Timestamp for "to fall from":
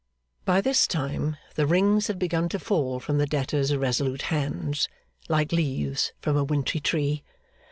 2.49-3.19